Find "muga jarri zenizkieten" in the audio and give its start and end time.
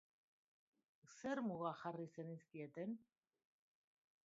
1.49-2.99